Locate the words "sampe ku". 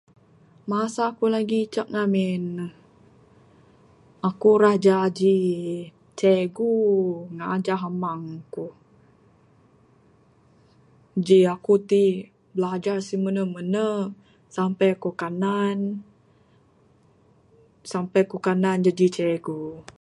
14.55-15.09, 17.91-18.37